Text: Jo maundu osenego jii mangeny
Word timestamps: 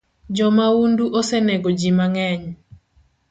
Jo 0.35 0.47
maundu 0.55 1.05
osenego 1.19 1.69
jii 1.79 1.97
mangeny 1.97 2.43